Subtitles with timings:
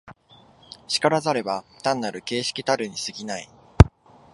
[0.89, 3.47] 然らざれば単なる形式たるに過ぎない。